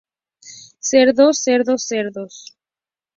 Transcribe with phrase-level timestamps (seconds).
[0.89, 2.55] Cerdos, cerdos, cerdos.